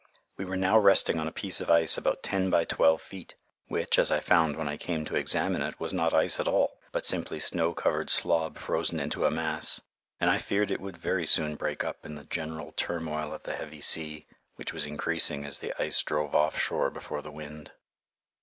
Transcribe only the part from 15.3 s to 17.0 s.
as the ice drove off shore